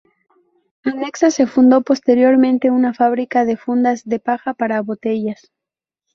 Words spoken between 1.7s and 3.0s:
posteriormente una